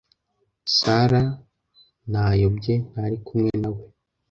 Sara, 0.77 1.21
Nayobye 2.11 2.73
ntari 2.91 3.17
kumwe 3.25 3.51
nawe 3.61 3.83